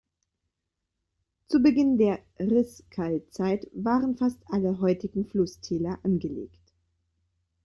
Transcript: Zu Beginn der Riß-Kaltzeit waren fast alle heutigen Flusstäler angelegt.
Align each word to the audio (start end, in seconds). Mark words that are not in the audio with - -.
Zu 1.47 1.61
Beginn 1.61 1.99
der 1.99 2.17
Riß-Kaltzeit 2.39 3.67
waren 3.75 4.17
fast 4.17 4.39
alle 4.49 4.79
heutigen 4.81 5.27
Flusstäler 5.27 5.99
angelegt. 6.01 6.73